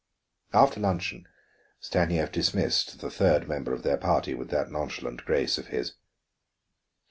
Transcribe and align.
After 0.51 0.79
luncheon 0.79 1.27
Stanief 1.79 2.31
dismissed 2.31 3.01
the 3.01 3.11
third 3.11 3.47
member 3.47 3.71
of 3.71 3.83
their 3.83 3.97
party 3.97 4.33
with 4.33 4.49
that 4.49 4.71
nonchalant 4.71 5.23
grace 5.25 5.59
of 5.59 5.67
his. 5.67 5.93